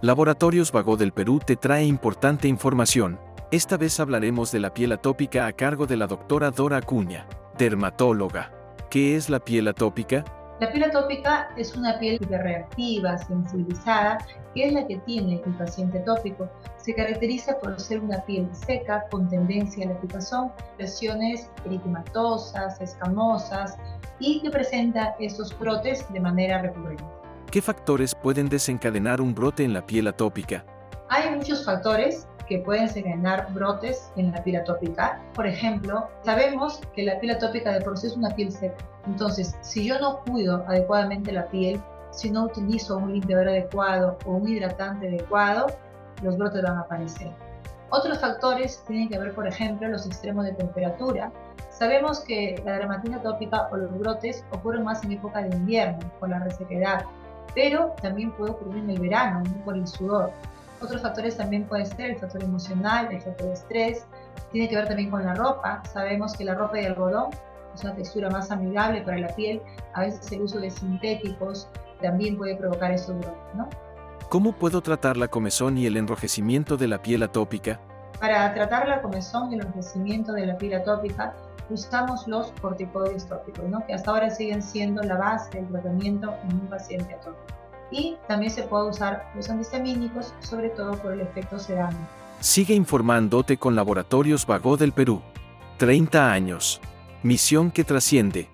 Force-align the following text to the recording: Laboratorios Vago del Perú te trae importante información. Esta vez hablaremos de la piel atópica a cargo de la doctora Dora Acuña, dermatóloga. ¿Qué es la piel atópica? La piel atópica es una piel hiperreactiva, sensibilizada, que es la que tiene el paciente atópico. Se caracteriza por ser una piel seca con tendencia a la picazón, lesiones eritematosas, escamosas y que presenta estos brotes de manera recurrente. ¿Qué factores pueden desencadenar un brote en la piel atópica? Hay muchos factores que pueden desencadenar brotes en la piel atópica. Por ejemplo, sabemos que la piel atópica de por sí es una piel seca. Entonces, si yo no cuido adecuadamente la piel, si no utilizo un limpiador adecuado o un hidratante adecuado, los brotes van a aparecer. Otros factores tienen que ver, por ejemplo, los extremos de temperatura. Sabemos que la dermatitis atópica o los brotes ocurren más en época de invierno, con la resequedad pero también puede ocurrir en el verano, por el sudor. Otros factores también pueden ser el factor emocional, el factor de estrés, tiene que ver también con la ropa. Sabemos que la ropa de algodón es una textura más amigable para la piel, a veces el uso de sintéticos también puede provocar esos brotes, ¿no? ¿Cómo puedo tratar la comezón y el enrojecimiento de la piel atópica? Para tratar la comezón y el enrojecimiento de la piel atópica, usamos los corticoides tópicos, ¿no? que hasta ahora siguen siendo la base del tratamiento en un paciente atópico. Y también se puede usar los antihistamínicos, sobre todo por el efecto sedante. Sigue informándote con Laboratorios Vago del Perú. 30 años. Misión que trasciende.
Laboratorios 0.00 0.70
Vago 0.70 0.96
del 0.96 1.10
Perú 1.10 1.40
te 1.44 1.56
trae 1.56 1.84
importante 1.84 2.46
información. 2.46 3.18
Esta 3.50 3.76
vez 3.76 3.98
hablaremos 3.98 4.52
de 4.52 4.60
la 4.60 4.72
piel 4.72 4.92
atópica 4.92 5.46
a 5.46 5.52
cargo 5.52 5.88
de 5.88 5.96
la 5.96 6.06
doctora 6.06 6.52
Dora 6.52 6.76
Acuña, 6.76 7.26
dermatóloga. 7.58 8.52
¿Qué 8.90 9.16
es 9.16 9.28
la 9.28 9.40
piel 9.40 9.66
atópica? 9.66 10.24
La 10.60 10.70
piel 10.70 10.84
atópica 10.84 11.48
es 11.56 11.74
una 11.74 11.98
piel 11.98 12.14
hiperreactiva, 12.22 13.18
sensibilizada, 13.18 14.18
que 14.54 14.68
es 14.68 14.72
la 14.72 14.86
que 14.86 14.98
tiene 14.98 15.42
el 15.44 15.54
paciente 15.54 15.98
atópico. 15.98 16.48
Se 16.76 16.94
caracteriza 16.94 17.58
por 17.58 17.80
ser 17.80 17.98
una 17.98 18.20
piel 18.24 18.48
seca 18.54 19.04
con 19.10 19.28
tendencia 19.28 19.84
a 19.84 19.94
la 19.94 20.00
picazón, 20.00 20.52
lesiones 20.78 21.50
eritematosas, 21.66 22.80
escamosas 22.80 23.76
y 24.20 24.42
que 24.42 24.50
presenta 24.50 25.16
estos 25.18 25.58
brotes 25.58 26.06
de 26.12 26.20
manera 26.20 26.62
recurrente. 26.62 27.18
¿Qué 27.50 27.62
factores 27.62 28.14
pueden 28.14 28.50
desencadenar 28.50 29.22
un 29.22 29.34
brote 29.34 29.64
en 29.64 29.72
la 29.72 29.86
piel 29.86 30.06
atópica? 30.06 30.66
Hay 31.08 31.34
muchos 31.34 31.64
factores 31.64 32.28
que 32.46 32.58
pueden 32.58 32.88
desencadenar 32.88 33.50
brotes 33.54 34.12
en 34.16 34.32
la 34.32 34.44
piel 34.44 34.56
atópica. 34.56 35.22
Por 35.32 35.46
ejemplo, 35.46 36.08
sabemos 36.22 36.78
que 36.94 37.04
la 37.04 37.18
piel 37.18 37.36
atópica 37.36 37.72
de 37.72 37.80
por 37.80 37.96
sí 37.96 38.08
es 38.08 38.16
una 38.18 38.28
piel 38.34 38.52
seca. 38.52 38.76
Entonces, 39.06 39.56
si 39.62 39.86
yo 39.86 39.98
no 39.98 40.20
cuido 40.24 40.62
adecuadamente 40.68 41.32
la 41.32 41.48
piel, 41.48 41.80
si 42.10 42.30
no 42.30 42.44
utilizo 42.44 42.98
un 42.98 43.14
limpiador 43.14 43.48
adecuado 43.48 44.18
o 44.26 44.32
un 44.32 44.46
hidratante 44.46 45.08
adecuado, 45.08 45.68
los 46.22 46.36
brotes 46.36 46.62
van 46.62 46.76
a 46.76 46.80
aparecer. 46.80 47.32
Otros 47.88 48.20
factores 48.20 48.84
tienen 48.86 49.08
que 49.08 49.18
ver, 49.18 49.34
por 49.34 49.48
ejemplo, 49.48 49.88
los 49.88 50.04
extremos 50.04 50.44
de 50.44 50.52
temperatura. 50.52 51.32
Sabemos 51.70 52.20
que 52.20 52.60
la 52.66 52.72
dermatitis 52.72 53.16
atópica 53.16 53.68
o 53.72 53.76
los 53.78 53.98
brotes 53.98 54.44
ocurren 54.50 54.84
más 54.84 55.02
en 55.04 55.12
época 55.12 55.42
de 55.42 55.56
invierno, 55.56 55.98
con 56.20 56.28
la 56.28 56.40
resequedad 56.40 57.06
pero 57.54 57.94
también 58.02 58.32
puede 58.32 58.52
ocurrir 58.52 58.84
en 58.84 58.90
el 58.90 59.00
verano, 59.00 59.42
por 59.64 59.76
el 59.76 59.86
sudor. 59.86 60.32
Otros 60.80 61.02
factores 61.02 61.36
también 61.36 61.64
pueden 61.64 61.86
ser 61.86 62.10
el 62.10 62.18
factor 62.18 62.42
emocional, 62.42 63.08
el 63.10 63.20
factor 63.20 63.48
de 63.48 63.52
estrés, 63.54 64.06
tiene 64.52 64.68
que 64.68 64.76
ver 64.76 64.86
también 64.86 65.10
con 65.10 65.24
la 65.24 65.34
ropa. 65.34 65.82
Sabemos 65.92 66.34
que 66.34 66.44
la 66.44 66.54
ropa 66.54 66.76
de 66.76 66.86
algodón 66.86 67.30
es 67.74 67.82
una 67.84 67.94
textura 67.94 68.30
más 68.30 68.50
amigable 68.50 69.02
para 69.02 69.18
la 69.18 69.28
piel, 69.28 69.60
a 69.94 70.02
veces 70.02 70.30
el 70.32 70.42
uso 70.42 70.58
de 70.58 70.70
sintéticos 70.70 71.68
también 72.00 72.36
puede 72.36 72.54
provocar 72.56 72.92
esos 72.92 73.18
brotes, 73.18 73.54
¿no? 73.54 73.68
¿Cómo 74.28 74.52
puedo 74.52 74.82
tratar 74.82 75.16
la 75.16 75.28
comezón 75.28 75.78
y 75.78 75.86
el 75.86 75.96
enrojecimiento 75.96 76.76
de 76.76 76.86
la 76.86 77.02
piel 77.02 77.22
atópica? 77.22 77.80
Para 78.20 78.52
tratar 78.52 78.88
la 78.88 79.00
comezón 79.00 79.52
y 79.52 79.54
el 79.54 79.60
enrojecimiento 79.60 80.32
de 80.32 80.46
la 80.46 80.58
piel 80.58 80.74
atópica, 80.74 81.34
usamos 81.70 82.26
los 82.26 82.52
corticoides 82.60 83.28
tópicos, 83.28 83.64
¿no? 83.68 83.84
que 83.86 83.94
hasta 83.94 84.10
ahora 84.10 84.30
siguen 84.30 84.60
siendo 84.60 85.02
la 85.02 85.16
base 85.16 85.50
del 85.58 85.68
tratamiento 85.68 86.34
en 86.44 86.54
un 86.54 86.66
paciente 86.66 87.14
atópico. 87.14 87.58
Y 87.90 88.16
también 88.26 88.50
se 88.50 88.64
puede 88.64 88.90
usar 88.90 89.30
los 89.34 89.48
antihistamínicos, 89.48 90.34
sobre 90.40 90.70
todo 90.70 90.92
por 90.98 91.12
el 91.12 91.20
efecto 91.20 91.58
sedante. 91.58 91.96
Sigue 92.40 92.74
informándote 92.74 93.56
con 93.56 93.74
Laboratorios 93.74 94.46
Vago 94.46 94.76
del 94.76 94.92
Perú. 94.92 95.22
30 95.78 96.30
años. 96.30 96.80
Misión 97.22 97.70
que 97.70 97.84
trasciende. 97.84 98.48